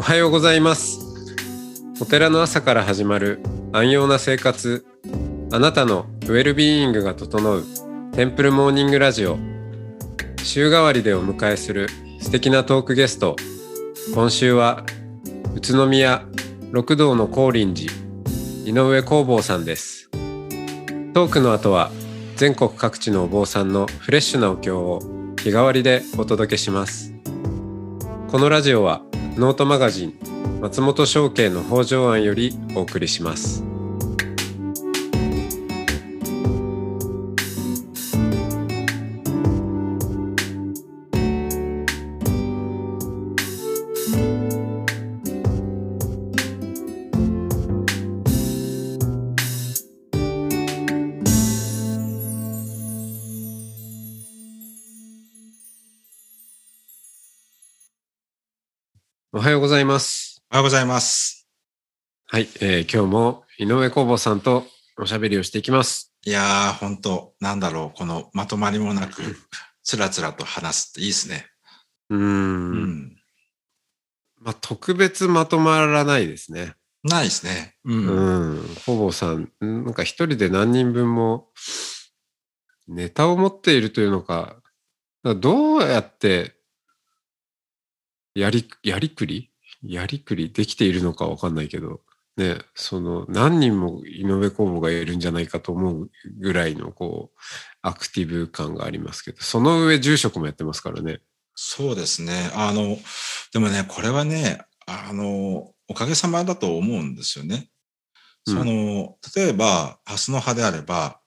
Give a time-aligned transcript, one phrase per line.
[0.00, 0.98] おはようございます。
[2.00, 3.38] お寺の朝から始まる
[3.70, 4.86] 安養な生活。
[5.52, 7.64] あなたのウェルビーイングが整う
[8.12, 9.36] テンプルモーニングラジオ。
[10.42, 13.36] 週替わりでお迎えする素敵なトークゲスト。
[14.14, 14.86] 今週は
[15.54, 16.24] 宇都宮
[16.70, 17.86] 六道の高林
[18.64, 20.08] 寺井上工房さんです。
[21.12, 21.90] トークの後は
[22.36, 25.00] 全国各地のお坊さんのフレッシュなお経を
[25.42, 27.12] 日替わりでお届けします。
[28.28, 29.02] このラジオは
[29.36, 30.14] ノートマガジン
[30.60, 33.64] 松本証券の北条庵よりお送りします。
[60.60, 61.48] はようございます。
[62.26, 64.66] はい、えー今日も井上工房さんと
[64.98, 69.22] おしゃべりをしていきますいやー、本当なんだろう、このまとまりもなく、
[69.82, 71.46] つらつらと話すっていいですね。
[72.10, 73.16] うーんうん。
[74.36, 77.78] まあ特別まとまらないですねないですね。
[77.84, 78.06] うん。
[78.06, 81.54] うん、工房さんなんか一人で何人分も
[82.86, 84.62] ネタを持っているというのか
[85.24, 86.54] どうやって
[88.34, 89.49] やりやりくり
[89.82, 92.00] やりくりできているのかわかんないけど
[92.36, 97.38] ねその何人も井上工房がいるんじゃないかと思うぐらいのこう
[97.82, 101.20] アクティブ感がありますけどその上住職もやってますからね
[101.62, 102.50] そうですね。
[102.54, 102.96] あの、
[103.52, 107.68] でもね、これはね、あの、おかげさまだと思うんですよね。
[108.46, 111.20] うんその、例えば、ハスの葉であれば、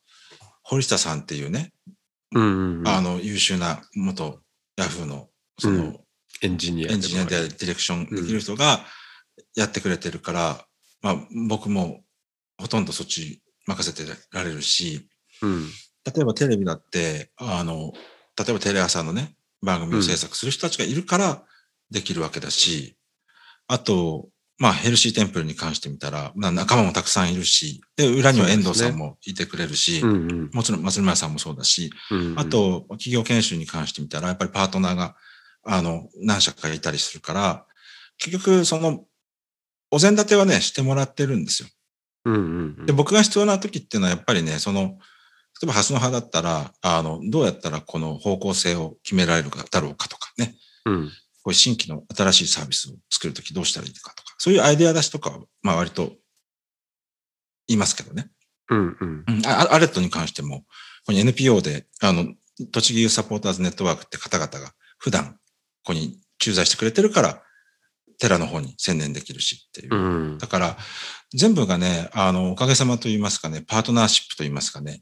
[0.63, 1.71] 堀下さんっていうね、
[2.33, 4.39] うんうんうんあの、優秀な元
[4.75, 5.29] ヤフーの、
[5.59, 5.99] その、うん
[6.41, 8.85] エンジニアエンジニアでディレクションできる人が
[9.55, 10.65] やってくれてるから、
[11.01, 11.15] まあ
[11.47, 12.01] 僕も
[12.59, 15.07] ほとんどそっち任せてられるし、
[15.41, 15.67] うん。
[16.05, 17.93] 例えばテレビだって、あの、
[18.37, 21.43] 例えばテレ朝のね、番組を制作する人たちがいるから
[21.89, 22.97] できるわけだし、
[23.67, 24.29] あと、
[24.59, 30.49] まあヘルシーテンプルに関してみたら、まあ仲間もたくさんいるし、で、裏には遠藤さんもいてくれるし、うんうん。
[30.53, 32.39] もちろん松村さんもそうだし、うんうん。
[32.39, 35.15] あと、企業研修に関してみたら、やっぱりパートナーが、
[35.63, 37.65] あの、何社かいたりするから、
[38.17, 39.05] 結局、その、
[39.91, 41.69] お膳立てはね、してもらってるんですよ。
[42.25, 42.85] うんうんうん。
[42.85, 44.87] で、僕が必要な時っていうのは、やっぱりね、その、例
[45.63, 51.11] えば、ハスの葉だったら、あの、どうやったらこの方向性を決められるかだろうかとかね、うん。
[51.43, 56.13] こういう新規の新しいサービスを作るときどうしたらいいかとか、そういうアイデア出しとかは、まあ割と
[57.67, 58.29] 言いますけどね。
[58.69, 59.23] うんうん。
[59.27, 60.65] うん、あアレットに関しても、こ
[61.07, 62.33] こに NPO で、あの、
[62.71, 65.37] 栃木ユーサポーターズネットワークって方々が普段、
[65.83, 67.43] ここに駐在してくれてるから、
[68.19, 69.95] 寺の方に専念できるしっていう。
[69.95, 70.77] うんだから、
[71.33, 75.01] 全部がね、あの、おかげさまと言いますかね、パートナーシップと言いますかね、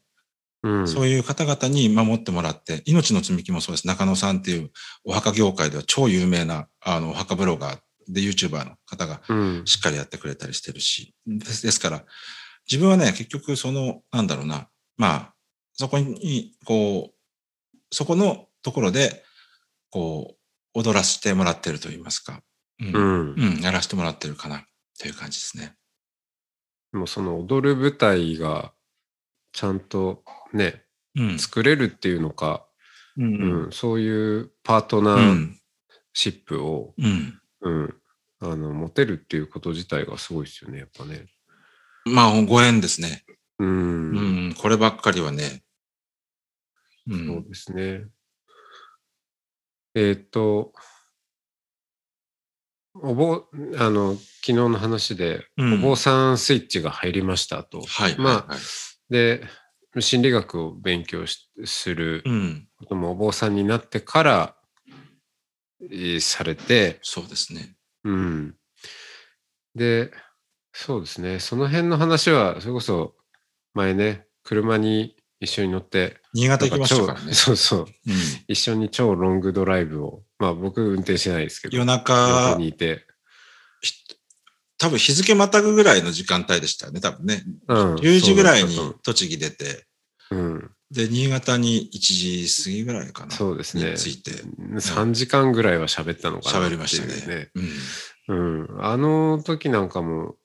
[0.63, 3.87] うんそういう方々に守ってもらって、命の積み木もそうです。
[3.87, 4.71] 中野さんっていう
[5.03, 11.13] お墓業界では超有名な、あの、お墓ブロガーで YouTuber の方がうんしっかりやってくれたりしてるし。
[11.25, 12.05] ですですから、
[12.69, 14.67] 自分はね、結局その、なんだろうな、
[14.97, 15.33] まあ、
[15.73, 19.23] そこに、こう、そこのところで、
[19.89, 20.40] こう、
[20.73, 22.41] 踊らせてもらってると言いますか。
[22.79, 22.85] う。
[22.85, 24.65] うんんうん、やらせてもらってるかな、
[24.99, 25.75] という感じですね。
[26.93, 28.73] もうその踊る舞台が
[29.53, 30.23] ちゃんと
[30.53, 30.83] ね
[31.15, 31.39] うん。
[31.39, 32.65] 作れるっていうのか、
[33.17, 35.57] ううんそういうパートうナーん。
[36.13, 37.39] シップを、うん。
[37.61, 37.95] うん
[38.43, 41.27] あの持てるっていうこと自体がすごいですよねやっぱね。
[42.05, 43.23] まあ、ご縁ですね。
[43.59, 45.61] うん、うん、こればっかりはね。
[47.07, 47.11] う。
[47.11, 48.05] そうんですね。
[49.95, 50.73] えーっと
[52.93, 53.47] お坊
[53.77, 57.81] あの昨日の話で、うんお坊さんスイッチが入りましたと。
[57.81, 58.17] はい。
[58.17, 58.59] まあはいはい
[59.09, 59.43] で
[59.99, 62.67] 心理学を勉強しするうん。
[62.79, 64.55] こともお坊さんになってから、
[65.81, 67.75] えーされて、そうですね。
[68.05, 68.55] うん。
[69.75, 70.11] で、
[70.71, 71.39] そうですね。
[71.39, 73.15] その辺の話は、それこそ
[73.73, 77.33] 前ね、車に一緒に乗って、新潟行きましたからね。
[77.35, 77.79] そうそう。
[77.79, 77.87] うん
[78.47, 83.05] 一緒に超ロングドライブを、まあ僕運転してないですけど、夜中横、にいて、
[84.77, 87.43] 多分日付またぐぐらいの時間帯でしたよね、多分ね。
[87.67, 89.87] うん10時ぐらいに栃木出て、
[90.29, 90.71] ううん。
[90.91, 93.31] で、新潟に1時過ぎぐらいかな。
[93.31, 97.49] そうですねに着いて、3時間ぐらいは喋ったのかなっていう、喋りましたね。
[98.27, 98.67] うん。
[98.67, 100.35] うん、あの時なんかも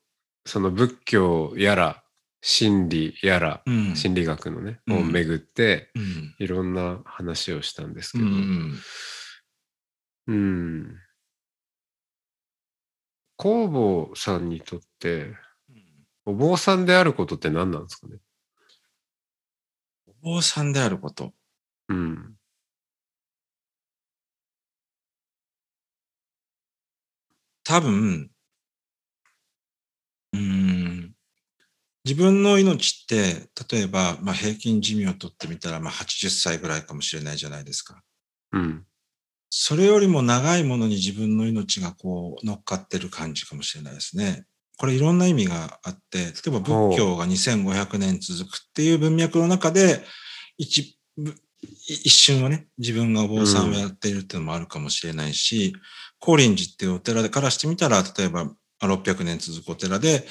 [0.46, 2.02] その仏教やら
[2.48, 3.96] 心理やらうん。
[3.96, 6.34] 心理学のね、うんを巡ってうん。
[6.38, 8.74] いろんな話をしたんですけうど、ん。
[10.28, 10.96] うん
[13.38, 15.34] 工房さんにとって、
[16.24, 18.18] お坊さんであることって何なんですかね？
[20.08, 21.32] お坊さんであること。
[21.88, 22.36] うん。
[27.64, 28.30] 多分、
[30.32, 31.15] うーん、
[32.06, 38.00] 自分の命って、例えば、まあ、平均寿命をとってみたら、まあ、80歳ぐらいかもしれないじゃないですか。
[38.52, 38.84] うん。
[39.50, 44.44] それよりも長いものに自分の命がこう乗っかってる感じかもしれないですね。
[44.78, 50.04] これいろんな意味があって、例えば仏教が2500年続くっていう文脈の中で、
[50.58, 51.34] 一、ぶ
[51.88, 55.74] 一瞬はね、自分がお坊さんをやっているっていうのもあるかもしれないし、
[56.20, 60.26] 高林寺っていうお寺からしてみたら、例えばあ600年続くお寺で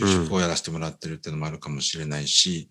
[0.00, 2.68] 住職をやらせてもらってるっていうのもあるかもしれないし、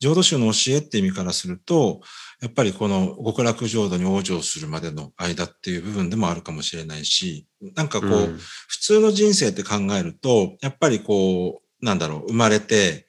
[0.00, 2.00] 浄土宗の教えって意味からすると、
[2.40, 8.38] やっぱりこの極楽浄土に往生するまでの間っていう部分でもあるかもしれないし、なんかこう、うん。
[8.68, 13.06] 普通の人生って考えると、やっぱりこう、なんだろう、生まれて、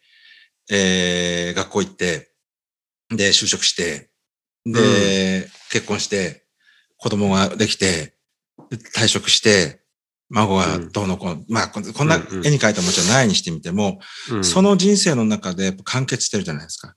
[0.70, 2.32] えー、学校行って、
[3.10, 4.10] で、就職して、
[4.66, 6.46] で、結婚して、
[6.98, 8.16] 子供ができて、
[8.70, 9.81] で退職して、
[10.32, 14.00] 孫がどうのこうの、まあ、こんなうんうん絵に描いたもちろんないにしてみても、
[14.32, 16.96] うんその人生の中で完結してるじゃないですか。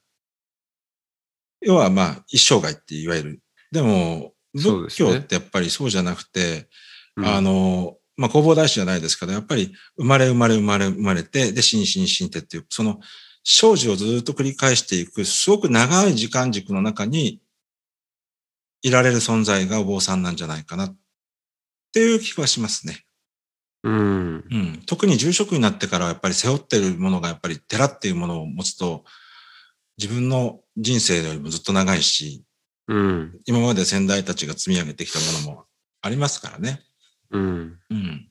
[1.60, 3.40] 要はまあ、一生涯っていわゆる。
[3.72, 6.68] でも、仏教ってやっぱりそうじゃなくて、
[7.16, 13.00] うんあの、まあ、弘法大師じゃないですけど、やっぱり生まれ生まれ生まれ生まれて、で、死に死に死にてっていう、その、
[13.42, 17.40] 生死をずっと繰り返していく、すごく長い時間軸の中に、
[18.82, 20.96] いられる存在がお坊さんなんじゃないかな、っ
[21.92, 23.03] ていう気はしますね。
[23.84, 24.44] うん。
[24.50, 24.82] うん。
[24.86, 29.04] 特に住職になってからはやっぱり背負ってるものがやっぱり寺っていうものを持つと、
[29.98, 32.42] 自分の人生よりもずっと長いし、
[32.88, 33.40] うん。
[33.44, 35.64] 今まで先代たちが積み上げてきたものも
[36.00, 36.80] ありますからね。
[37.30, 37.78] うん。
[37.90, 38.28] うん。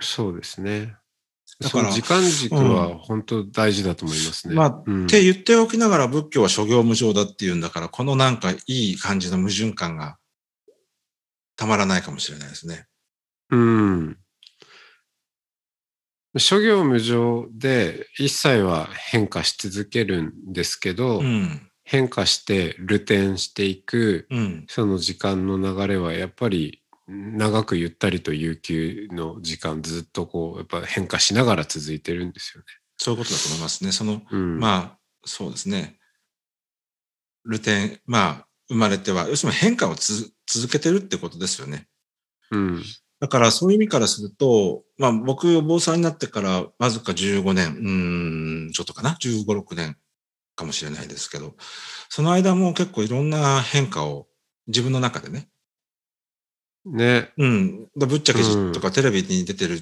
[0.00, 0.96] そうですね。
[1.60, 4.54] だから時間軸は本当大事だと思いますね。
[4.54, 10.16] まあうんって言っておきながら仏教は諸行無常だっていうんだから、このなんかいい感じの矛盾感が
[11.56, 12.86] たまらないかもしれないですね。
[13.50, 14.18] うん。
[16.36, 21.70] 諸行無常で一切は変化し続けるんですけど、うん。
[21.84, 24.64] 変化して流転していくうん。
[24.68, 32.64] その時間の流れはやっぱり長くゆったりと悠久の時間ずっとこうやっぱ変化しながら続いてるんですよ
[32.96, 33.92] そういうことだと思いますね。
[33.92, 34.26] その、ね。
[34.30, 35.98] うん、まあ、そうですね。
[37.44, 41.86] ルテン、まあ、生まれては、要するに変化をつ続けてるってことですよね。
[42.50, 42.82] うん。
[43.20, 49.96] だからそういう意味からすると、まあ僕、お坊さんになってからわずか15年、うーん、ちょっとかな ?15、6年
[50.56, 51.54] かもしれないですけど、
[52.08, 54.26] その間も結構いろんな変化を
[54.66, 55.48] 自分の中でね、
[56.84, 57.32] ね。
[57.38, 58.42] うん、だぶっちゃけ
[58.72, 59.80] とかテレビに出てる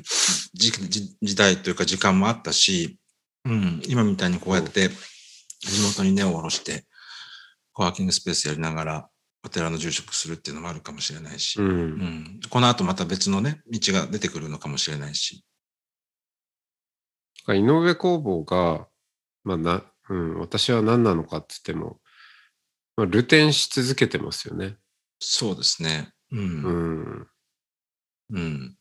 [0.55, 2.99] 時時時代というか時間もあったし、
[3.45, 4.89] うん、今みたいにこうやって
[5.61, 6.85] 地元に根を下ろして、
[7.73, 9.09] コワーキングスペースやりながら
[9.45, 11.63] お寺の住職するっていうのもあるかもしれないし、う。
[11.63, 15.45] うんん、この後また別のね、道が出てくるのかもしれないし。
[17.49, 18.87] 井上工房が、
[19.43, 21.99] まあな、うん、私は何なのかって言っても、
[22.97, 24.77] まあ、流転し続けてますよね。
[25.19, 26.13] そうですね。
[26.31, 26.37] う。
[26.37, 27.29] うんん。
[28.31, 28.77] うん。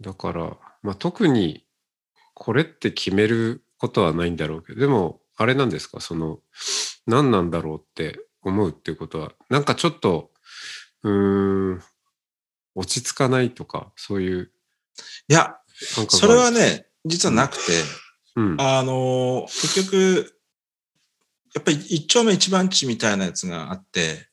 [0.00, 1.66] だから、まあ、特に
[2.34, 6.40] これって決めることはないんだろうけど、でも、あれなんですか、その、
[7.06, 10.30] 何なんだろうって思うっていうことは、なんかちょっと、
[11.02, 11.82] うーん、
[12.74, 14.50] 落ち着かないとか、そういう
[15.28, 15.56] いや、
[16.08, 17.82] それはね、ね、実はなくて、
[18.36, 20.34] うん、あのー結局、
[21.54, 24.28] やっぱり一丁目一番地みたいなやつがあって、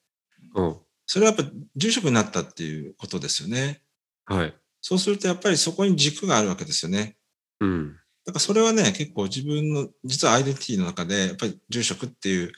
[0.55, 3.81] うん、それはやっぱ住職になったっていうことですよね。
[4.25, 7.17] はい、そうするとやっぱりそこに軸があるわけですよね。
[7.59, 7.93] うん、
[8.25, 12.51] だからそれはね、結構自分の、実はアイデンティティの中で、やっぱり住職っていう、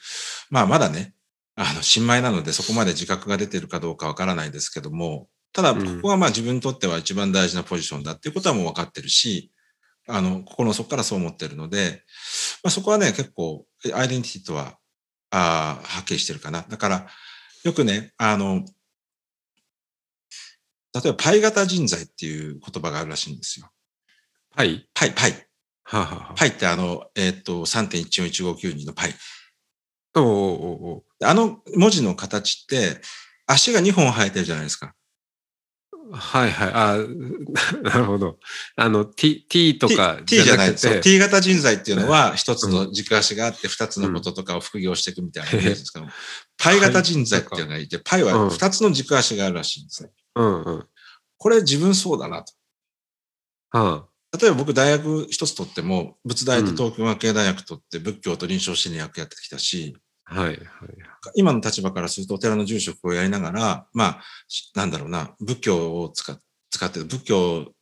[0.50, 1.14] まあまだね、
[1.56, 9.52] あの、新米なのでそこまで自覚が出てるかどうかわからないですけども、ただ、こうんこはまあ自分にとっては一番大事なポジションだっていうことはもう分かってるし、
[10.08, 12.02] あの、心の底からそう思ってるので、
[12.64, 14.78] まあそこはね、結構、アイデンティティとは、
[15.30, 16.64] ああ、はっきりしてるかな。
[16.68, 17.06] だから、
[17.62, 18.64] よくね、あの、
[20.92, 23.68] 例えば、パイ型人材っていう言葉があるらしいんですよ。
[24.54, 24.88] パイ？
[24.94, 25.32] パイ、パイ。
[25.84, 29.14] はあ、はあはあ、パイってあの、えっ、と、3.14159のパイ。
[30.20, 33.00] おあの文字の形って、
[33.46, 34.94] 足が2本生えてるじゃないですか。
[36.12, 36.70] はいはい。
[36.72, 36.96] あ
[37.82, 38.38] なるほど。
[38.76, 40.68] あの、t, t とか T, T じゃない。
[40.68, 46.06] くてそう T 型人材っていうのは、一つの軸足があって、二つのこととかを副業していくみたいなイメージですけど、
[46.58, 50.10] パイ型人材っていうのがいて、パイは二つの軸足があるらしいんですね。
[50.36, 50.88] うんうん。
[51.38, 52.52] これ自分そうだなと。
[53.78, 54.06] は
[54.40, 60.03] 例えば僕大学一つ取っても、仏大と東京学芸大学取って仏教と臨床心理学やってきたし、あ。
[60.24, 60.58] はいはい。
[61.34, 66.38] 今の立場からするとお寺の住職をやりながら、まあ、しなんだろうな、仏教を使っ
[66.74, 67.72] 使って、仏教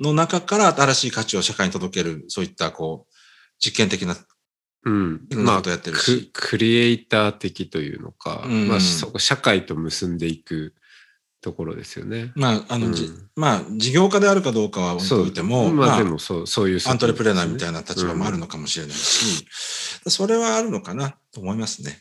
[0.00, 3.14] の中から新しい価値を社会に届ける、そういったこう、
[3.58, 4.16] 実験的な、
[4.84, 5.26] うん。
[5.30, 6.30] まあことやってるクし。
[6.32, 10.74] クリエイター的というのか、うんまあそこ社会と結んでいく
[11.42, 12.32] ところですよね。
[12.34, 19.46] まあ、あの、うんじまあ、事業家であるかどうかは置いておいても、まあ、まあでもそうそういう、アントレプレーナーみたいいな立場もあるのかもしれないし、
[20.06, 22.00] それはあるのかなと思いますね。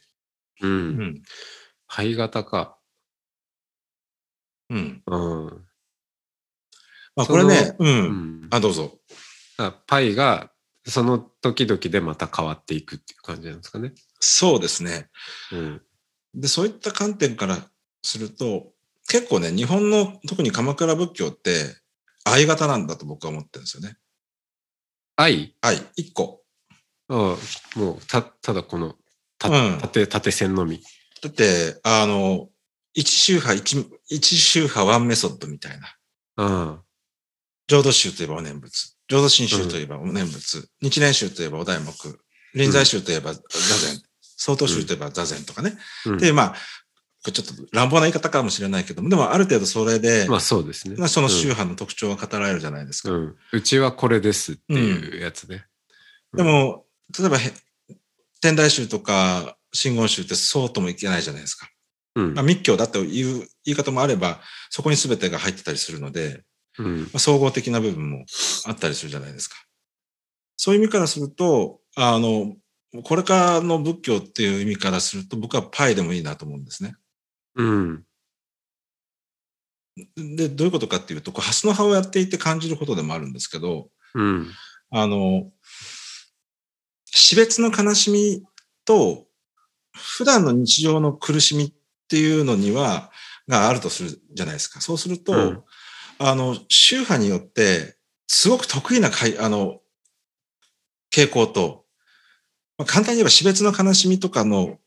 [0.62, 0.68] う。
[0.68, 1.22] うんん。
[1.88, 2.78] 灰型か。
[4.70, 5.02] うん。
[5.06, 5.66] うん。
[7.16, 7.84] まあ、これね、う。
[7.84, 8.48] うんん。
[8.52, 9.00] あ、どうぞ。
[9.58, 10.52] あパイが
[10.86, 13.94] その時々でまた変わっていくっていう感じなんですかね。
[14.20, 15.10] そうですね。
[15.52, 15.82] うん。
[16.34, 17.58] で、そういった観点から
[18.04, 18.74] すると、
[19.12, 21.76] 結構ね、日本の特に鎌倉仏教って
[22.24, 23.98] I型なんだと僕は思ってるんですよね。
[25.18, 26.44] I？I、一個。
[27.10, 28.96] ああもうた、ただこの、
[29.38, 30.82] たうん縦、縦線のみ。
[31.22, 32.48] だって、あの、
[32.94, 35.88] 一宗派、一、一宗派 one method みたいな。
[36.38, 36.82] あ
[37.68, 38.96] 浄土宗といえばお念仏。
[39.10, 40.70] 浄土真宗といえばお念仏。
[40.82, 41.92] 日蓮宗といえばお題目。
[42.54, 44.02] 臨済宗といえば座禅。
[44.22, 45.78] 曹洞宗といえば座禅とかね。
[46.06, 46.10] あ。
[46.12, 46.56] うんで、まあ、
[47.24, 50.96] ちょっと乱暴な言い方かもしれないけども、でもある程度それで、まあそうですね。
[50.98, 53.12] まあその宗派の特徴が語られるじゃないですか。
[53.12, 53.36] うん。
[53.52, 55.66] うちはこれですっていうやつね。
[56.34, 56.86] でも、
[57.18, 57.52] 例えばへ、
[58.42, 61.70] 天台宗とか真言宗ってそうともいけないじゃないですか。
[62.16, 66.44] うんまあ、密教だという言い方もあれば、そこに全てが入ってたりするので、
[66.78, 67.02] うん。
[67.04, 68.26] まあ、総合的な部分も
[68.66, 69.56] あったりするじゃないですか。
[70.58, 72.56] そういう意味からすると、あの、
[73.04, 76.96] これからの仏教っていう意味からすると、僕はパイでもいいなと思うんですね。
[77.56, 78.04] うん。
[80.16, 84.48] で、どういうことかっていうと、こうハスの葉をやっていて感じることでもあるんですけど、うん。
[84.90, 85.52] あの、
[87.06, 88.44] 死別の悲しみ
[88.86, 89.26] と、
[89.94, 91.74] 普段の日常の苦しみっ
[92.08, 93.12] ていうのには、
[93.48, 94.80] があるとするじゃないですか。
[94.82, 95.64] そうすると、うん
[96.24, 99.80] あの、宗派によって、すごく得意なかい、あの、
[101.12, 101.86] 傾向と、
[102.78, 104.78] まあ、簡単に言えば死別の悲しみとかの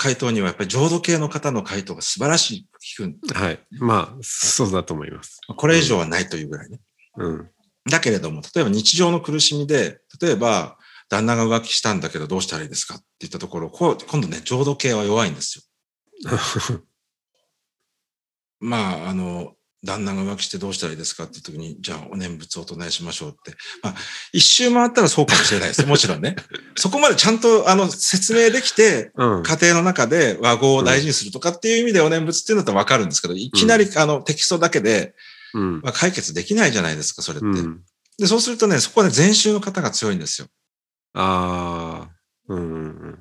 [0.00, 2.66] 回答には、やっぱり浄土系の方の回答が素晴らし
[2.96, 3.34] く聞く。
[3.34, 3.60] はい。
[3.70, 5.42] まあ、そうだと思います。
[5.54, 6.80] これ以上はないというぐらいね。
[7.18, 7.50] うん。
[7.84, 10.78] だけれども、例えば日常の苦しみで、例えば、
[11.10, 15.64] 旦那が浮気したんだけどどうしたらいいですかって言ったところ、こう今度ね、浄土系は弱いんですよ。
[18.58, 19.54] まあ、あの、
[19.84, 23.56] 旦那が浮気してどうしたらいいですかっていう時に、じゃあお念仏をお唱えしましょうって。
[23.82, 23.94] まあ、
[24.32, 25.86] 一周回ったらそうかもしれないですよ。
[25.86, 26.36] もちろんね。
[26.76, 29.42] そこまでちゃんと、あの、説明できて、うん。
[29.42, 35.14] 家庭の中で和合を大事にするとかっていう意味でお念仏っていうのだとわかるんですけど、いきなり、あの、テキストだけで、
[35.54, 35.80] うん。
[35.80, 37.46] まあ、解決できないじゃないですか、それって。
[37.46, 37.80] うん。
[38.18, 40.48] で、そうするとね、そこはね、禅宗の方が強いんですよ。
[41.14, 42.10] ああ。
[42.48, 43.18] うんうん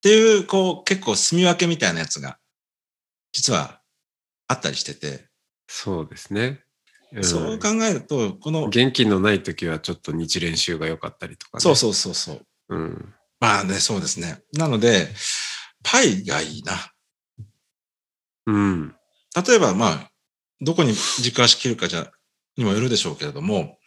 [0.00, 2.38] っていう、こう、結構住み分けみたいなやつが、
[3.32, 3.82] 実は
[4.48, 5.29] あったりしてて、
[5.72, 6.60] そうですね。
[7.12, 11.60] うんそう考えると、この、元気のない時はちょっと日練習が良かったりとかね。
[11.60, 12.46] そうそうそうそう。
[12.68, 12.76] う。
[12.76, 13.14] うん。
[13.40, 14.42] まあね、そうですね。
[14.52, 15.08] なので、
[15.82, 16.74] パイがいいな。
[18.46, 18.94] うん。
[19.46, 20.10] 例えば、まあ、
[20.60, 22.12] どこに軸足切るかじゃ、
[22.56, 23.78] にもよるでしょうけれども、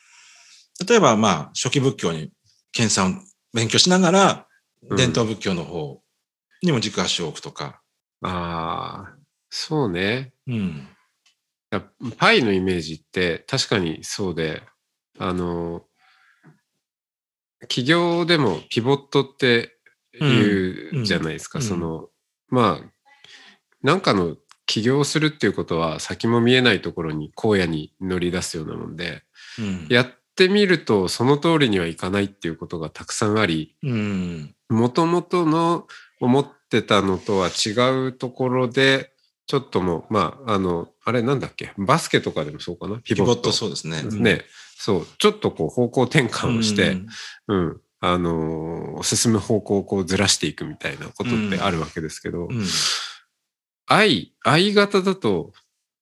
[0.86, 2.32] 例えば、まあ、初期仏教に、
[2.74, 3.22] 研鑽を
[3.54, 4.48] 勉強しながら、
[4.90, 6.02] うん伝統仏教の方
[6.62, 7.82] にも軸足を置くとか、
[8.22, 9.16] ああ、
[9.50, 10.34] そうね。
[10.46, 10.93] うん。
[12.18, 14.63] パイのイメージって確かにそうで、
[15.18, 15.86] あの、
[17.62, 19.77] 企業でもピボットって
[20.20, 21.60] 言うじゃないですか。
[21.60, 22.10] うんうんその、
[22.50, 22.94] まあ、
[23.82, 29.24] なんかの起業するっていうことは先も見えないところに荒野に乗り出すようなもんで、
[29.60, 29.88] うん。
[29.89, 34.56] やってみるとその通りにはいかないっていうことがたくさんあり、うん。
[34.70, 35.88] もともとの
[36.20, 37.72] 思ってたのとは違
[38.08, 39.12] うところで、
[39.46, 41.74] ちょっともう、まあ、あの、あれなんだっけ？
[41.78, 42.98] バスケとかでもそうかな？
[42.98, 43.52] ピピボットボット。
[43.52, 44.02] そうですね。
[44.04, 44.42] ね、
[44.78, 46.98] そう、ちょっとこう方向転換をして、
[47.48, 52.64] うんうん、あのー進む方向をこうずらしていくみたいなことってあるわけですけど、うん
[53.86, 55.52] 愛、愛型だと、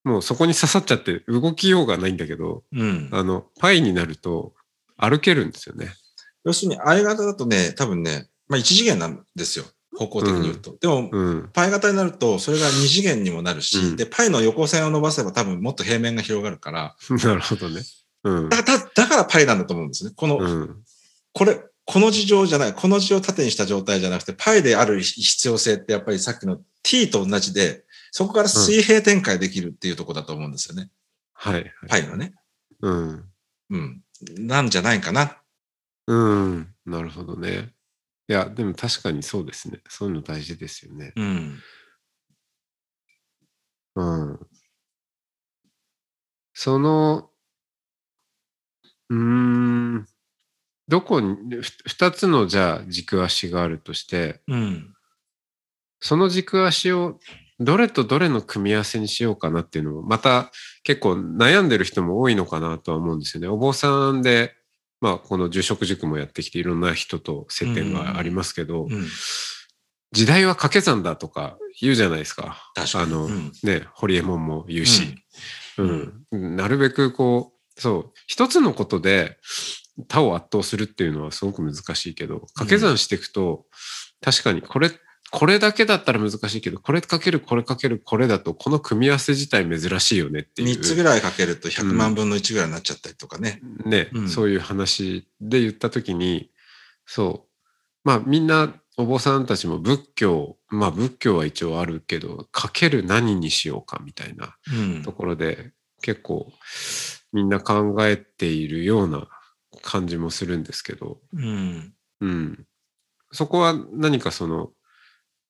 [0.03, 3.09] もうそこに刺さっちゃって動きようがないんだけど、うん。
[3.11, 4.53] あの、パイになると
[4.97, 5.89] 歩けるんですよね。
[6.43, 9.65] 要するに、相型だとね、多分ね、まあ一次元なんですよ。
[9.97, 10.77] 方向的に言うと。
[10.79, 11.49] でも、うん。
[11.53, 17.81] パイ型になると、それが二次元にもなるし、うんで、パイの横線を伸ばせば多分もっと平面が広がるから、なるほどね。
[18.23, 18.49] うん。
[18.49, 20.11] だだだからパイなんだと思うんですね。
[20.15, 20.83] この、うん。
[21.33, 30.89] これ、この事情じゃない、この事情を縦にした状態じゃなくて、パイである必要性ってやっぱりさっきの t と同じで、そこから水平展開できるっていうところだと思うんですよね。
[31.33, 31.73] はい、はい。
[31.87, 32.33] パイのね。
[32.81, 33.25] うん。
[33.71, 34.01] うん。
[34.37, 35.37] なんじゃないかな。
[36.07, 36.67] うん。
[36.85, 37.73] なるほどね。
[38.27, 39.81] いや、でも確かにそうですね。
[39.89, 41.11] そういうの大事ですよね。
[41.15, 41.59] うん。
[43.95, 44.47] うん。
[46.53, 47.29] その、
[49.09, 50.05] うーん、
[50.87, 54.95] どこに、ふ二つのじゃあ軸足があるとして、うん。
[55.99, 57.19] その軸足を
[57.59, 60.51] どれとどれの組み合わせにしようかなっていうのも、また
[60.83, 63.47] 結構悩んでる人も多いのかなとは思うんですよね。
[63.47, 64.55] お坊さんで、
[65.01, 69.07] まあこの住職塾もやってきていろんな人と接点がありますけど、うん。
[70.13, 72.71] 時代は掛け算だとか言うじゃないですか。
[72.75, 73.03] 確かに。
[73.05, 73.51] あの、うん。
[73.63, 75.15] ね、堀江門も言うし、
[75.77, 76.55] うん。
[76.55, 79.37] なるべくこう、そう、一つのことで
[80.07, 83.65] 他を圧倒するっていうのはすごく難しいけど、掛け算していくと、
[84.21, 84.91] 確かにこれ、
[85.31, 90.77] これだけだったら難しいけど、これかけるこれかけるこれだと、この組み合わせ自体珍しいよねっていう。
[90.77, 93.61] 3つぐらいかけると100万分の1ぐらいになっちゃったりとかね。
[93.85, 96.51] ね、うんそういう話で言ったときに、
[97.05, 97.49] そう。
[98.03, 105.71] まあみんなお坊さんたちも仏教、まあ仏教は一応あるけど、かける何にしようかみたいなうんところで
[106.01, 106.51] 結構
[107.31, 109.27] みんな考えているような
[109.81, 111.93] 感じもするんですけど、うん。
[112.19, 112.65] うん。
[113.31, 114.71] そこは何かその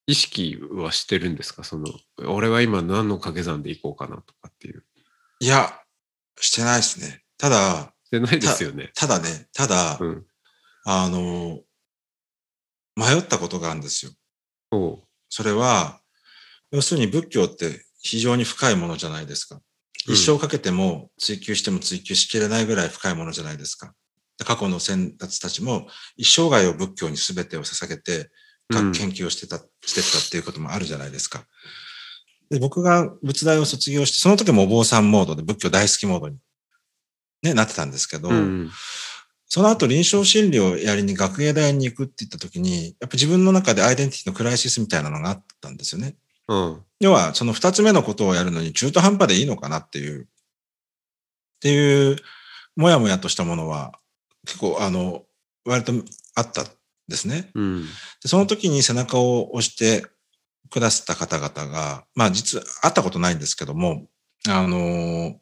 [0.06, 1.64] 意識はしてるんですか？
[1.64, 1.86] その、
[2.26, 4.84] 俺は今何の掛け算でいこうかなとかっていう。
[5.40, 5.72] いや、
[6.40, 7.22] してないですね。
[7.38, 8.90] ただ、でないですよね。
[8.94, 10.26] ただね、ただ、うん。
[10.84, 11.60] あの、
[12.96, 14.12] 迷ったことがあるんですよ。
[15.28, 16.00] それは、
[16.70, 19.56] 要するに仏教って非常に深いものじゃないですか。
[19.56, 19.62] うん
[20.08, 23.94] 一生かけても追求しても追求しきれないぐらい深いものじゃないですか。
[24.44, 25.86] 過去の先達たちも
[26.16, 28.28] 一生涯を仏教に全てを捧げて、
[28.80, 31.44] うん研究をしてた、してたっていうこともあるじゃないですか。
[32.50, 36.36] で僕が仏大を卒業して、その時もお坊さんモードで仏教大好きモードに、
[37.42, 38.70] ね、なってたんですけど、うん。
[39.46, 46.16] その後臨床心理をやりに学芸大に行くって言った時に、やっぱ自分の中でアイデンティティのクライシスみたいなのがあったんですよね。
[46.48, 46.82] うん。
[47.00, 50.26] 要は、その二つ目のことをやるのに中途半端でいいのかなっていう、っ
[51.60, 52.16] ていう、
[52.76, 53.92] もやもやとしたものは、
[54.46, 55.24] 結構、あの、
[55.64, 55.92] 割と
[56.34, 56.66] あったん
[57.08, 57.50] ですね。
[57.54, 57.84] うん。
[58.22, 60.06] でその時に背中を押して
[60.70, 64.06] くださった方々が、まあ実は会ったことないんですけども、
[64.48, 65.38] あの、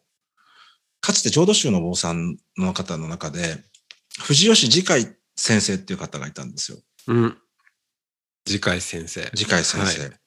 [1.01, 3.59] かつて浄土宗のお坊さんの方の中で、
[4.21, 6.79] 藤吉次回先生っていう方がいたんですよ。
[7.07, 7.39] うん。
[8.47, 9.31] 次回先生。
[9.35, 10.03] 次回先生。
[10.03, 10.21] はい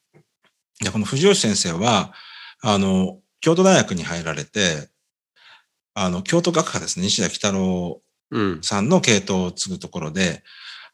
[0.84, 2.13] でこの藤吉先生は、
[2.62, 4.89] あの、京都大学に入られて、
[5.93, 8.63] あの、京都学科ですね、西田喜太郎うん。
[8.63, 10.43] さんの系統を継ぐところで、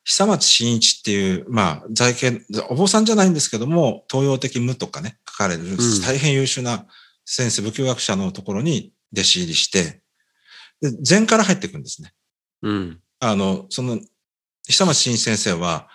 [0.10, 6.88] 久松真一っていう、まあ、在家、お坊さんじゃないんですけども、東洋的無とかね、書かれるん大変優秀な
[7.26, 10.02] 先生、仏教学者のところに弟子入りして、
[10.82, 12.12] で、禅から入っていくんですね。
[12.63, 13.00] うん。
[13.19, 14.00] あの、その、
[14.67, 15.88] 久松真一先生は、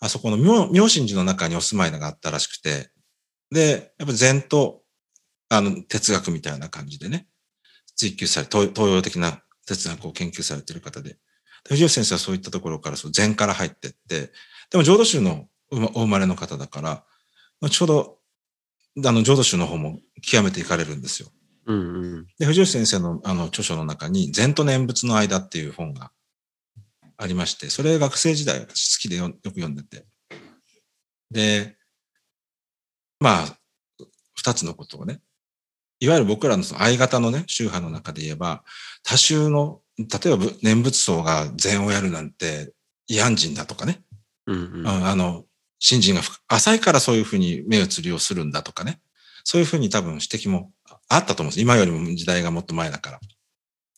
[0.00, 2.90] あそこの妙妙心寺の中にお住まいがあったらしくて、
[3.52, 4.82] で、やっぱ禅と、
[5.48, 7.28] あの、哲学みたいな感じでね、
[7.94, 11.18] 追求され、東東洋的な哲学を研究されている方で、で
[11.70, 14.32] 藤吉先生はそういったところから、そう禅から入ってって、
[14.70, 17.04] でも浄土宗のおお生まれの方だから、
[17.60, 18.18] 後ほど、
[19.04, 21.28] あの、浄土宗の方も極めていかれるんですよ。
[21.66, 21.76] うん。
[21.76, 21.82] う
[22.22, 22.26] ん。
[22.38, 26.10] で、藤吉先生のあの著書の中に、禅と念仏の間っていう本が
[27.16, 30.06] ありまして、それ学生時代私好きでよよく読んでて。
[31.30, 31.76] で、
[33.20, 33.58] まあ、
[34.34, 35.20] 二つのことをね、
[36.00, 38.64] いわゆる僕らのその相型のね、宗派の中で言えば、
[39.04, 42.72] 多宗の、例えばぶ念仏僧が禅をやるなんて、
[43.10, 44.02] 慰安人だとかね、
[44.46, 44.72] うん。
[44.80, 44.86] うん。
[44.86, 45.44] ああの、
[45.78, 49.00] 信心が深浅いからそういうふうに目移りをするんだとかね。
[49.44, 50.72] そういうふうに多分指摘も
[51.08, 51.60] あったと思うんです。
[51.60, 53.20] 今よりも時代がもっと前だから。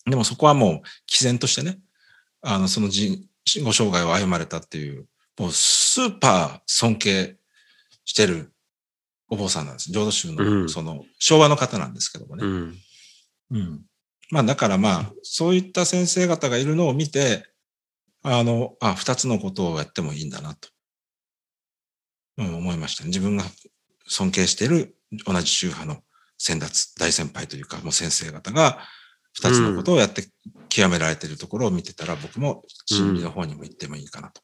[0.07, 1.79] でもそこはもう、毅然としてね、
[2.41, 3.29] あの、その人
[3.65, 5.07] ご生涯を歩まれたっていう、
[5.39, 7.37] もうスーパー尊敬
[8.05, 8.53] してる
[9.29, 9.93] お坊さんなんです。
[9.93, 12.45] 浄土宗うの、んその、昭和の方なんですけどもね。
[12.45, 12.79] うん。
[13.51, 13.83] うん。
[14.33, 17.45] まあだからまあ、そういった先生方がいるのを見て、
[18.23, 20.71] あの、あ、二つのことをやってもいいんだなと、
[22.39, 23.09] うん、思いましたね。
[23.09, 23.45] 自分が
[24.09, 26.01] 尊敬している同じ宗派の
[26.39, 28.79] 先達、大先輩というか、もう先生方が
[29.35, 30.27] 二つのことをやって
[30.71, 34.41] 極められているところを見てたら、僕も真理の方にも行ってもいいかなと。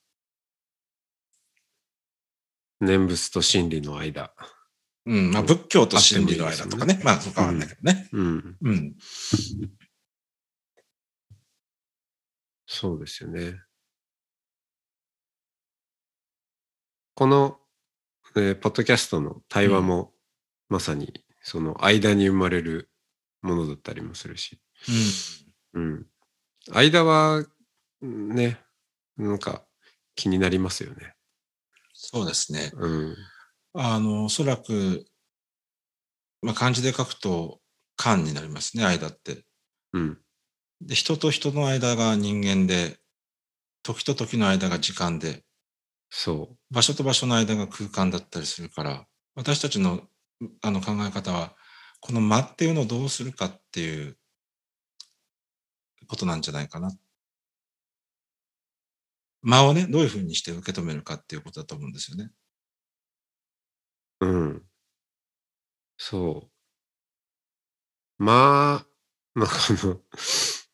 [2.83, 4.35] 念仏と真理の間。
[5.09, 7.01] うん、まあ仏教と真理の間とかね。
[7.03, 8.09] まあそう変わんないけどね。
[8.13, 8.57] うん。
[8.61, 8.95] うん。
[12.67, 13.59] そうですよね。
[17.15, 17.59] この、
[18.37, 20.13] えーポッドキャストの対話も、
[20.69, 22.91] まさにその間に生まれる
[23.41, 24.61] ものだったりもするし。
[25.73, 26.07] うん。
[26.71, 27.47] 間は、
[28.03, 28.61] ね、
[29.17, 29.65] なんか
[30.15, 31.15] 気になりますよね。
[31.95, 32.73] そうですね。
[32.75, 33.17] うん。
[33.73, 35.07] あの、おそらく、
[36.43, 37.61] まあ、漢字で書くと、
[37.97, 39.45] 間になりますね、間って。
[39.93, 40.19] うん。
[40.83, 42.99] で、人と人の間が人間で、
[43.83, 45.45] 時と時の間が時間で、
[46.11, 50.03] そ場所と場所の間が空間だったりするから、私たちの
[50.63, 51.55] あの考え方は、
[52.01, 54.19] この間っていうのをどうするかっていう
[56.09, 56.91] ことなんじゃないかな。
[59.43, 62.31] 間をね、どういうふうにして受け止めるかっていうことだと思うんですよね。
[64.21, 64.27] う。
[64.27, 64.63] うん。
[65.97, 66.51] そう。
[68.19, 68.87] まあ、
[69.35, 69.55] まあ、こ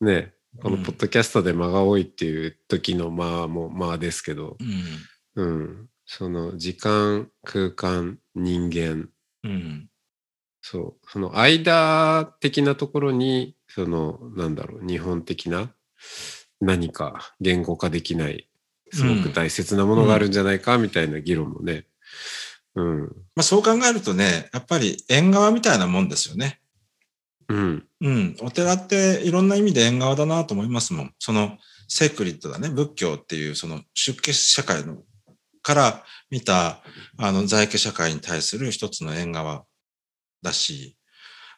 [0.00, 4.56] の、ね、このポッドキャストで間が多いっていう時の間も間ですけど、
[5.36, 5.44] うん。
[5.44, 5.88] うん。
[6.06, 9.10] その時間、空間、人間、
[9.42, 9.90] うん。
[10.62, 15.74] そう、その間的なところに、その、なんだろう、日本的な
[16.60, 18.48] 何か言語化できない、
[18.90, 21.84] すごく大切なものがあるんじゃないか、みたいな議論もね。
[22.76, 23.00] うん。
[23.34, 26.60] まあそう考えるとね、やっぱり縁側みたいなもんですよね。
[27.48, 27.86] うん。
[28.00, 28.36] うん。
[28.40, 31.12] お寺っていろんな意味で縁側だなと思いますもん。
[31.18, 31.58] その
[31.88, 32.68] セクリッドだね。
[32.68, 34.98] 仏教っていうその出家社会の
[35.62, 36.82] から見た
[37.16, 39.64] あの在家社会に対する一つの縁側
[40.42, 40.96] だし、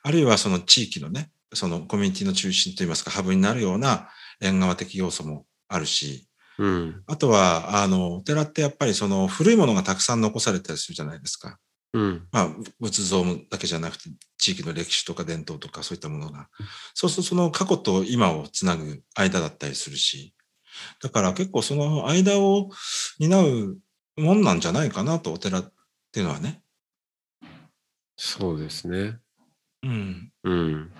[0.02, 4.08] あるいはその地域のね、そのコミュニティの中心といいますか、ハブになるような
[4.40, 7.02] 縁側的要素もあるし、うん。
[7.06, 11.58] あとは、あの、お寺ってやっぱりその古いものがたくさん残されたりするじゃないですか。
[11.92, 12.28] うん。
[12.32, 12.48] まあ、
[12.80, 16.48] 仏像だけじゃなくて、地域の歴史とか伝統とかそういったものが。
[16.94, 20.34] そうするとその過去と今をつなぐ間だったりするし、
[21.02, 22.70] だから結構その間を
[23.18, 23.78] 担う
[24.16, 25.72] もんなんじゃないかなと、お寺っ
[26.12, 26.62] ていうのはね。
[28.16, 29.18] そうですね。
[29.82, 30.32] うん。
[30.42, 30.92] うん。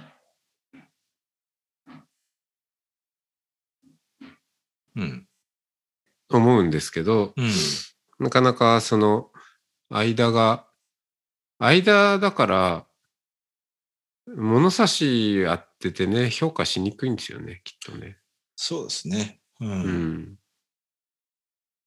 [4.97, 5.29] うん。
[6.29, 7.51] 思うんですけど、うん。
[8.19, 9.31] なかなかその
[9.91, 10.67] 間が、
[11.59, 12.87] 間だから、
[14.35, 18.19] 物差しあっててね、評価しにくいんですよね、きっとね。
[18.57, 19.41] そうですね。
[19.61, 19.67] う。
[19.67, 20.39] うんん。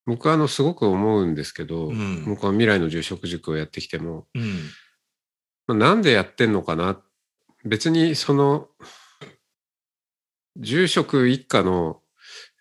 [0.06, 4.44] 僕はあの、すごく思うんですけど、うん僕は未来の住職塾をやってきても、うん。
[5.68, 7.02] まあなんでやってんのかな？
[7.66, 8.70] 別にその、
[10.56, 12.02] 住職一家の、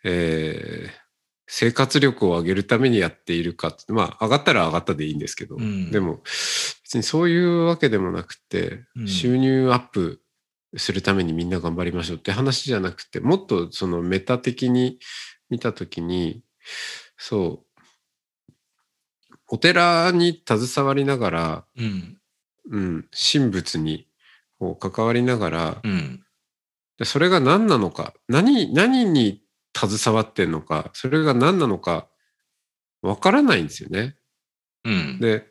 [0.04, 1.07] えー
[1.50, 3.68] 生活力を上げるためにやっているか。
[3.68, 5.90] ってまあ上がったら上がったでいいんですけど、うん。
[5.90, 6.20] でも
[6.84, 9.08] 別にそういうわけでもなくて、うん。
[9.08, 10.20] 収入アップ
[10.76, 14.98] するためにみんな頑張りましょうって話じゃなくてもっとそのメタ的に
[15.48, 16.42] 見た時に
[17.16, 18.52] そう。
[19.50, 22.18] お寺に携わりながらうん。
[22.70, 24.06] うん、神仏に
[24.58, 26.22] こう関わりながら、うん。
[26.98, 29.40] でそれが何なのか、何、何に
[29.86, 32.08] 携わってんのか、それが何なのか、
[33.02, 34.16] わからないんですよね。
[34.84, 35.20] うん。
[35.20, 35.46] で、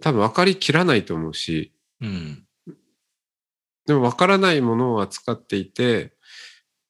[0.00, 2.44] 多分分かりきらないと思うし、うん。
[3.86, 6.12] でも分からないものを扱っていて、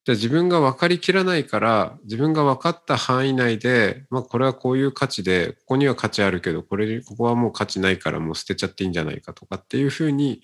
[0.05, 10.41] じゃあ自分が分かりきらないから、自分が分かった範囲内で、まあこれはこういう価値で、ここには価値あるけど、これ、ここはもう価値ないからもう捨てちゃっていいんじゃないかとかっていうふうに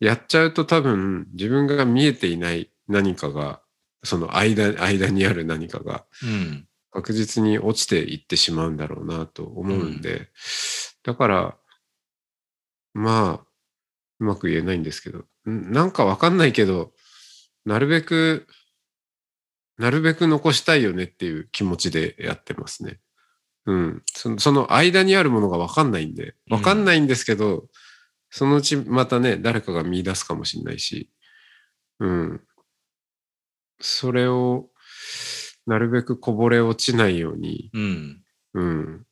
[0.00, 3.60] やっちゃうと多分自分が見えていない何かが、
[4.02, 6.66] その間、間にある何かがうん。
[6.92, 10.28] 確実に落ちていってしまうんだろうなと思うんで、
[11.04, 11.56] だから、
[12.94, 13.46] まあ、
[14.18, 16.92] うまく言えないんですけど、んなんかわかんないけど、
[17.64, 18.46] なるべく、
[19.78, 23.00] なるべく残したいよねっていう気持ちでやってますね。
[23.66, 24.02] うん。
[24.12, 27.68] そのその間にあるものがわかんないんで、わかんないんですけど、
[28.30, 31.10] そのうちまたね、誰かが見出すかもしれないし、
[32.00, 32.40] うん。
[33.80, 34.70] それを、
[35.66, 38.22] なるべくこぼれ落ちないように、うん。
[38.54, 39.06] うん、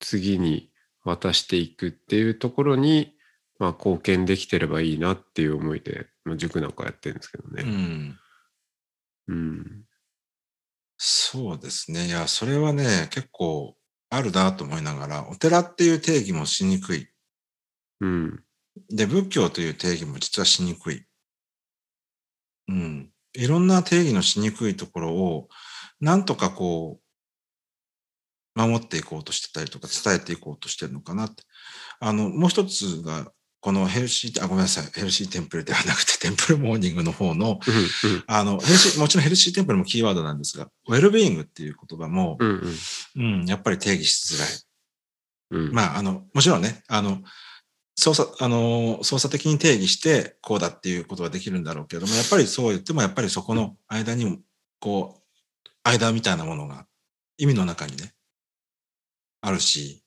[0.00, 0.70] 次に
[1.04, 3.14] 渡していくっていうところに、
[3.58, 7.62] まあ、貢献できてればいいなっていう思いで、まあ、塾なんかやってるんですけどうね。
[7.62, 8.18] ん。
[9.28, 9.84] うん。
[10.98, 12.06] そうですね。
[12.06, 13.76] いや、それはね、結構
[14.10, 17.08] あるなと思いながら、お寺っていう定義もしにくい。
[18.00, 18.44] うん。
[18.90, 21.06] で、仏教という定義も実はしにくい。
[22.68, 23.10] うん。
[23.36, 25.48] いろんな定義のしにくいところを、
[26.00, 31.42] なんとかこう、守っていこうとしてたりとか、伝えていこうとしてるのかなって。
[32.00, 34.84] あの、もう一つが、このヘルシー、あ、ごめんなさい。
[34.94, 38.24] ヘルシーテンプルではなくて、 テンプルモーニングの方の、うん。
[38.26, 42.76] あの、ヘルシー、もちろんヘルシーテンプルもキーワードなんですが、ウェルビーイングっていう言葉も、うん。
[43.16, 43.40] うん。
[43.40, 44.48] うん、やっぱり定義しづらい。
[45.50, 45.72] うん。
[45.72, 47.22] まあ、あの、もちろんね、あの、
[47.98, 54.38] 操作、あの、操作的に定義して、こうだっていうことはできるんだろうけれども、やっぱりそう言っても、やっぱりそこの間にも、
[54.80, 56.86] こう、間みたいなものが、
[57.38, 58.14] 意味の中にね、
[59.40, 60.02] あるし、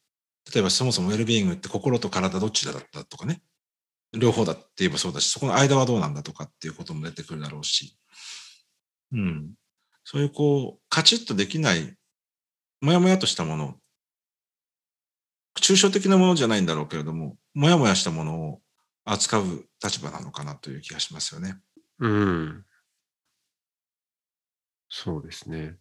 [0.54, 3.42] 例えばそもそもウェルビーイングって心と体どっちだったとかね、
[4.14, 7.98] 両方だって言えばそうだし、そこの間はどうなんだとかっていうことも出てくるだろうし、
[9.12, 9.54] うん。
[10.04, 11.96] そういうこう、カチッとできない、
[12.82, 13.76] もやもやとしたもの、
[15.60, 18.62] 抽象的なものじゃないんだろうけれども、もやもやしたものを
[19.06, 21.60] 扱う立場なのかなという気がしますよね。
[22.00, 22.66] うん。
[24.90, 25.78] そうですね。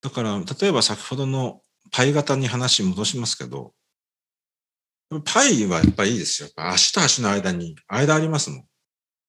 [0.00, 3.74] だから、例えば先ほどのパイ型に話戻しますけど、
[5.24, 6.48] パイはやっぱいいですよ。
[6.56, 8.64] 足と足の間に、間ありますもん。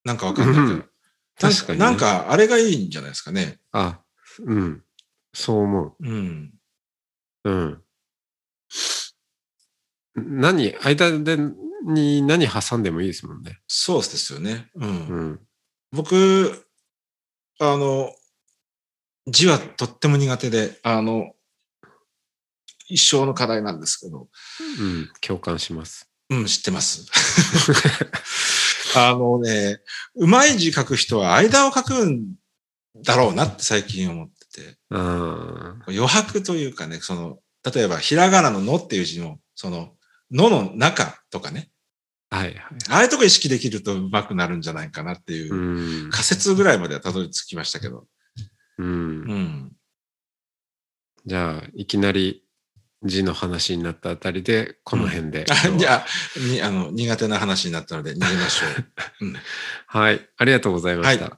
[0.04, 0.64] なんかわかんないけど。
[0.64, 0.90] うん
[1.42, 3.60] 確かにねなんか、あれがいいんじゃないですかね。
[3.72, 4.02] あ、
[4.46, 4.84] うん。
[5.34, 6.52] そう思うん。
[7.46, 7.50] う。
[7.50, 7.84] うん。
[10.28, 11.38] 何、間で、
[11.86, 13.60] に何挟んでもいいですもんね。
[13.68, 14.70] そうですよね。
[14.76, 14.90] うん。
[14.90, 14.92] う
[15.34, 15.40] ん。
[15.92, 16.66] 僕、
[17.60, 18.14] あの、
[19.28, 21.32] 字はとっても苦手で、あの、
[22.88, 24.28] 一生の課題なんですけど、
[24.80, 25.10] うん。
[25.22, 26.10] 共感します。
[26.30, 27.06] うん、知ってます。
[28.96, 29.82] あのね、
[30.16, 32.36] うまい字書く人は間を書くん
[33.04, 35.84] だろうなって最近思ってて、ああ。
[35.88, 37.40] 余白というかね、その、
[37.74, 39.96] 例えばひらがなののっていう字の、その、
[40.32, 41.70] のの中とかね、
[42.30, 42.56] はいはい。
[42.90, 46.10] ああいうとこ意識できるとうまくなるんじゃないかなっていうう、ん。
[46.12, 48.06] 仮説ぐらいまではたどり着きましたけど、
[48.78, 48.92] うんう。
[48.92, 49.72] ん。
[51.26, 52.44] じゃあ、いきなり
[53.04, 55.46] 字の話になったあたりで、この辺で。
[55.50, 56.06] あ今日はじゃあ、
[56.54, 58.66] に、あの、苦手な話になったので逃げましょ
[59.22, 59.26] う。
[59.26, 59.36] うん
[59.88, 60.30] はい。
[60.38, 61.26] ありがとうございました。
[61.26, 61.38] はこ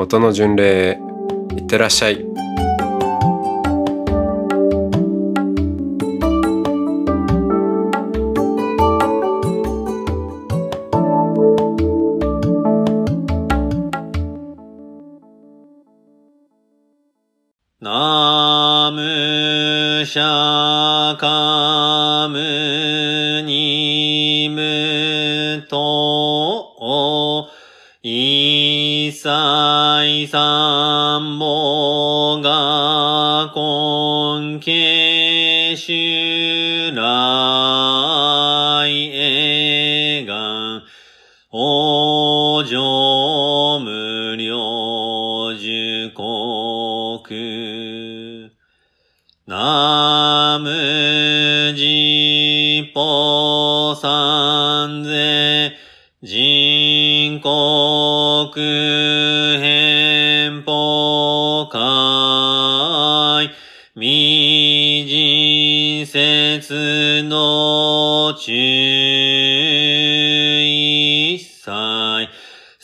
[0.00, 0.98] 音の巡礼へ
[1.54, 2.29] いってらっしゃい。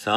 [0.07, 0.15] 三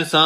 [0.00, 0.16] 無西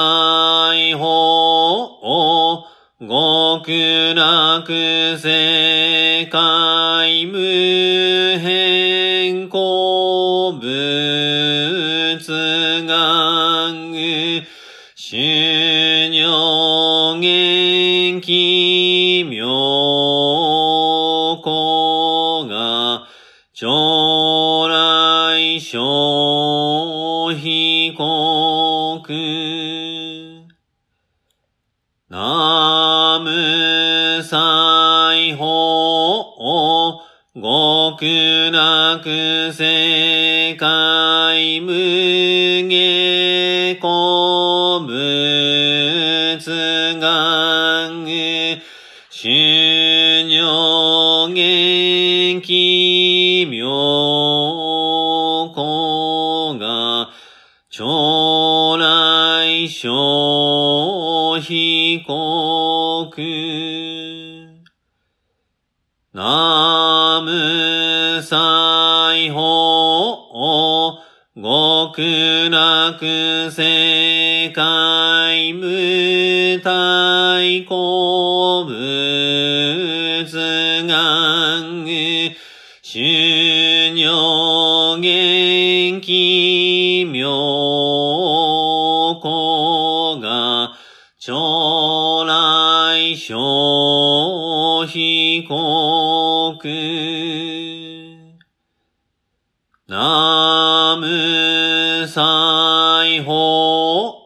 [61.40, 63.10] 被告
[66.12, 70.24] 南無西方
[71.34, 77.74] 極楽世界無体古
[78.64, 78.72] 物
[80.86, 81.04] 願。
[82.94, 83.00] 修
[93.16, 96.58] 小被告
[99.86, 104.24] 南無西方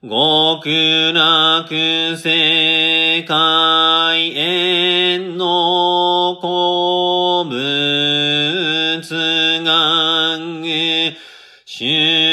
[0.00, 9.00] 極楽世界縁の古物
[9.64, 10.62] 願
[11.64, 12.27] 修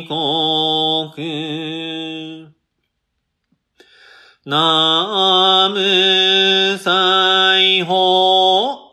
[0.00, 1.12] 被告
[4.44, 8.90] 南無西方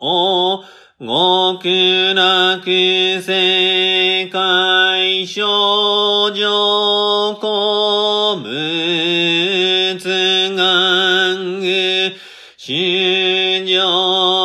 [1.00, 2.60] 極楽
[3.22, 6.44] 世界少女
[7.40, 9.98] 古物
[10.56, 12.12] 願
[12.58, 14.37] 修行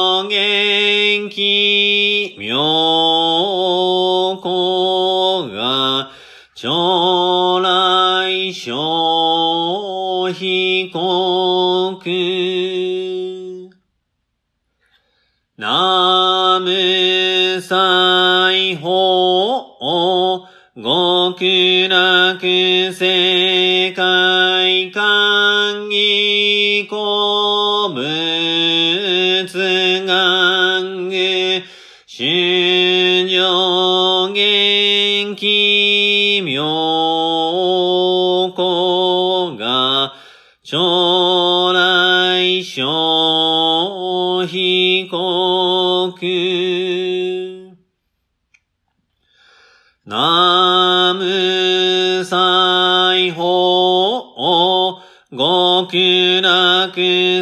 [17.54, 19.78] 無西方
[20.76, 22.42] 極楽
[22.92, 26.98] 世界観義古
[27.94, 29.46] 物
[30.08, 31.12] 願
[32.08, 34.03] 修行元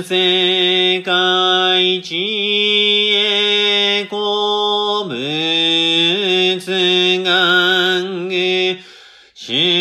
[0.04, 2.16] 世界一
[3.14, 4.18] へ古
[5.08, 6.60] 物
[7.24, 8.30] 願
[9.34, 9.81] 修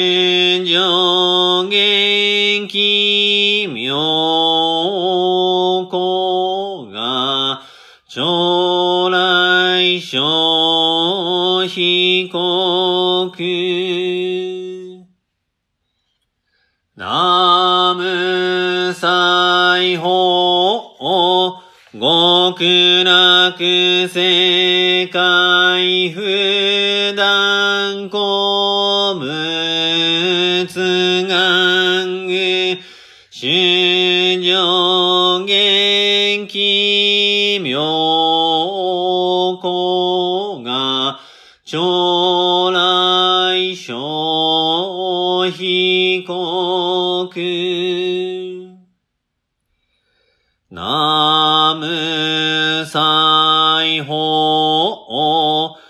[33.40, 33.46] 修
[34.42, 37.80] 行元気妙
[39.62, 41.18] 高が
[41.64, 47.30] 将来小被告
[50.68, 55.80] 南無西方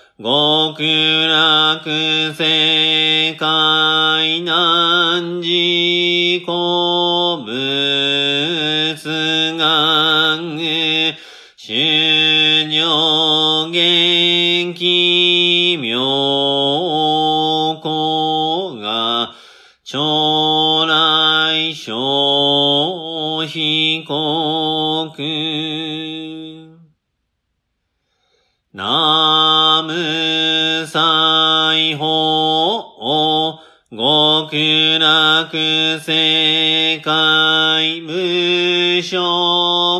[39.01, 40.00] でしょ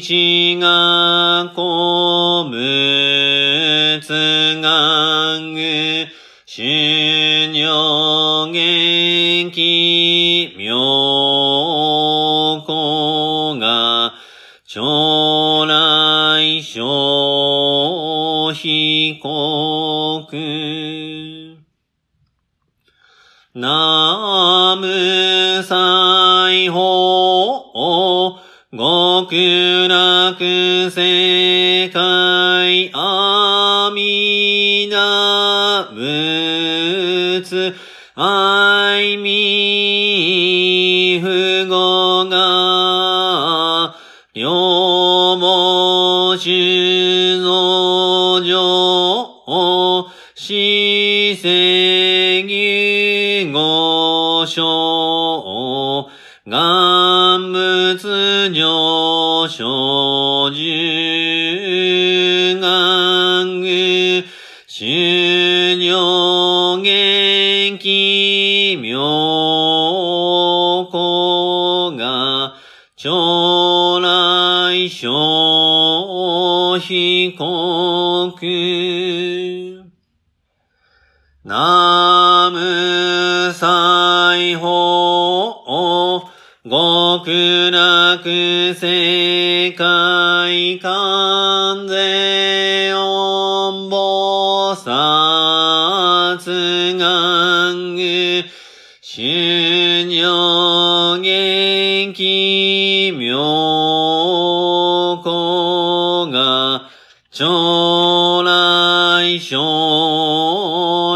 [0.00, 4.08] 日が古仏
[4.60, 5.54] 願
[6.46, 10.76] 修行元気妙
[12.66, 14.14] 高が
[14.64, 20.28] 将来小被告
[23.54, 24.27] 南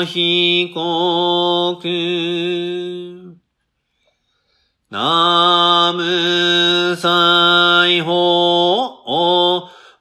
[0.00, 1.78] 来小被告
[4.88, 8.92] 南無西方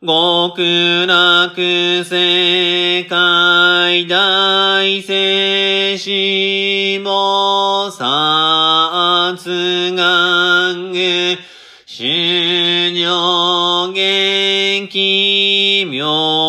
[0.02, 1.56] 極楽
[2.04, 6.10] 世界大聖子
[7.04, 9.98] 菩薩願
[11.86, 16.41] 修行元気妙。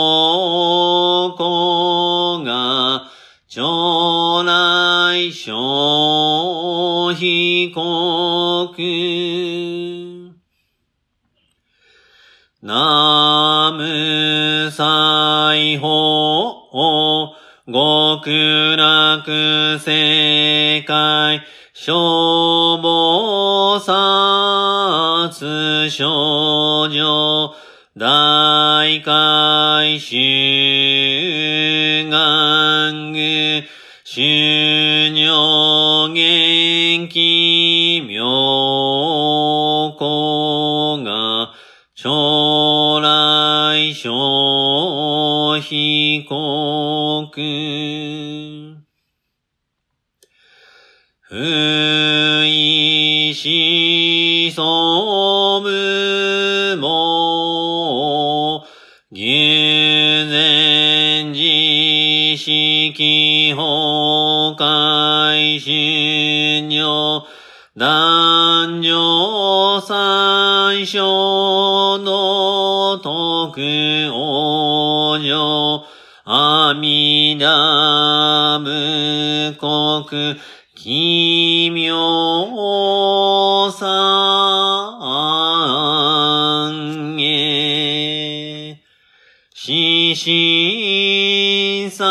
[5.22, 5.52] 来小
[7.20, 8.74] 被告
[12.60, 16.56] 南無西方
[17.66, 19.22] 極楽
[19.78, 21.42] 世界
[21.72, 27.54] 消防殺症状
[27.96, 30.16] 大海修
[32.10, 33.12] 願
[34.04, 34.20] 修
[35.32, 38.22] 行元気妙
[39.98, 41.52] 高が
[41.94, 47.30] 将来小被告
[51.22, 51.34] 不
[52.46, 58.64] 意思想無も
[59.10, 64.56] 牛前自識崩
[65.32, 67.24] 壊修行
[67.74, 73.62] 男女三章の徳
[74.12, 75.86] 往生
[76.24, 80.36] 阿弥陀仏国
[80.74, 81.96] 奇妙
[83.70, 83.80] 三
[87.18, 88.78] へ。
[89.54, 92.06] 死神三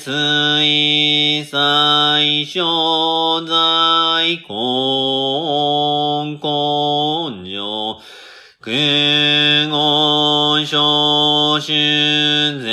[0.00, 0.08] つ
[0.64, 3.52] い最小在
[4.48, 4.54] 根
[6.38, 8.00] 根上、
[8.62, 9.68] 空言
[10.66, 11.74] 小修
[12.62, 12.70] 前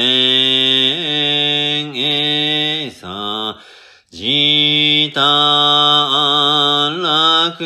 [1.93, 3.57] 営さ、
[4.09, 4.23] 自
[5.13, 5.19] 他
[7.01, 7.61] 楽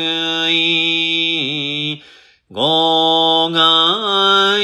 [0.49, 2.01] 意、
[2.49, 4.59] 五害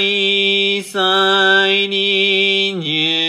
[0.91, 3.26] 再臨中、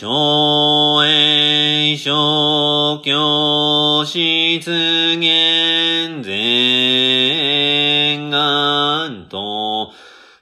[0.00, 9.92] 小炎小教室現前願と、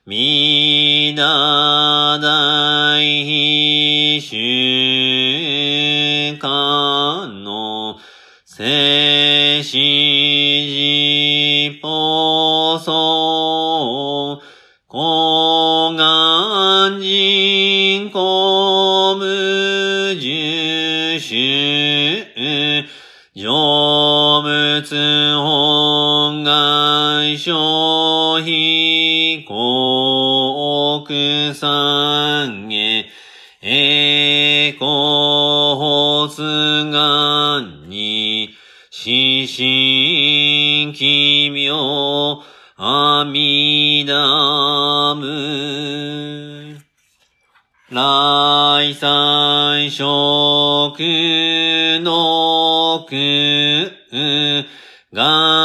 [0.04, 4.36] みだ大非修
[6.38, 7.96] 観の、
[8.44, 10.95] 静止
[55.16, 55.55] God.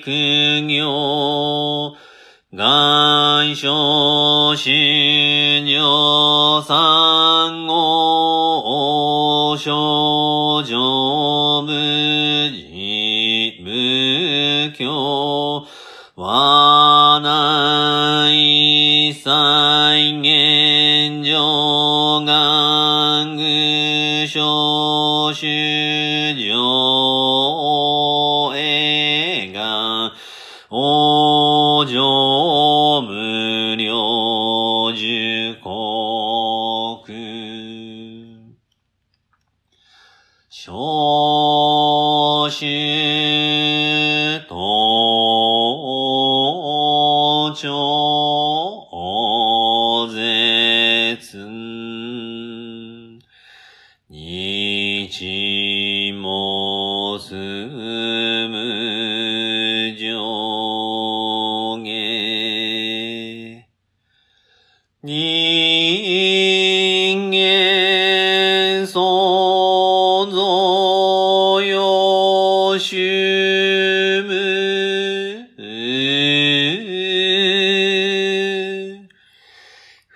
[0.00, 0.10] 苦
[0.66, 1.96] 行、
[2.52, 5.09] 願傷し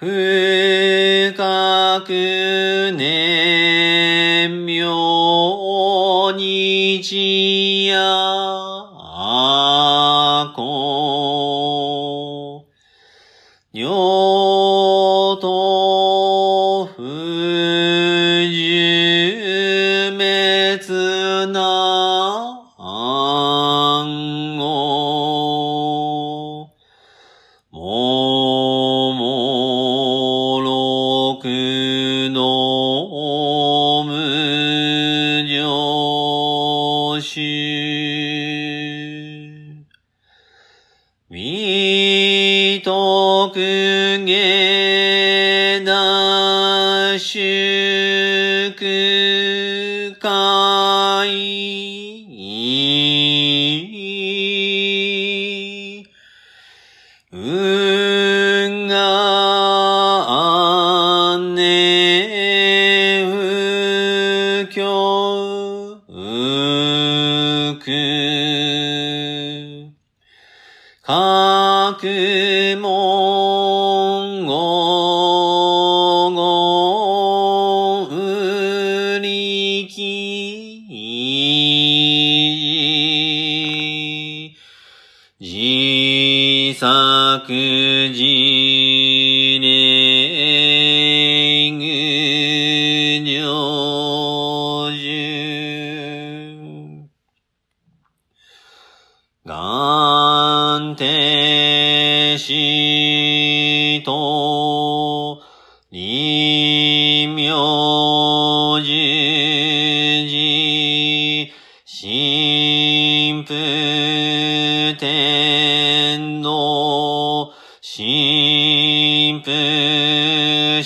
[0.05, 1.33] 深
[2.07, 7.34] く念妙日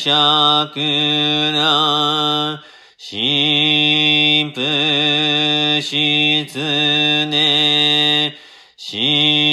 [0.08, 0.80] 釈
[1.52, 2.62] な
[2.98, 6.58] 神父失
[7.26, 8.34] ね
[8.78, 9.47] 神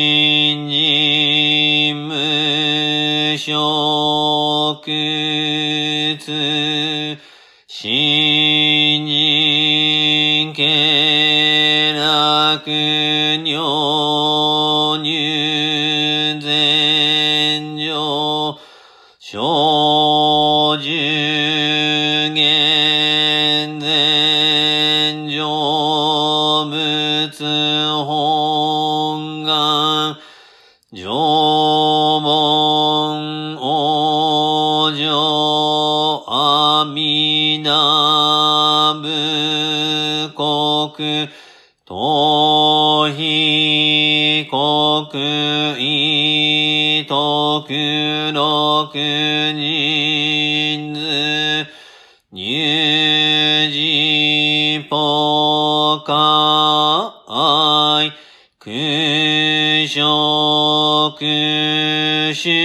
[62.36, 62.65] 修